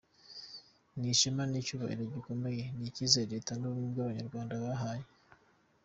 Ni 0.99 1.07
ishema, 1.13 1.43
ni 1.47 1.57
icyubahiro 1.61 2.03
gikomeye, 2.13 2.63
ni 2.75 2.85
icyizere 2.89 3.29
Leta 3.33 3.51
y’ubumwe 3.61 3.87
bw’abanyarwanda 3.93 4.51
yabahaye. 4.55 5.05